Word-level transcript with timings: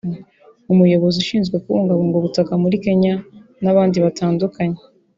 umuyobozi 0.73 1.15
ushyinzwe 1.23 1.55
kubungabunga 1.63 2.15
ubutaka 2.17 2.53
muri 2.63 2.75
Kenya 2.85 3.13
n’abandi 3.63 3.97
batandukanye 4.05 4.79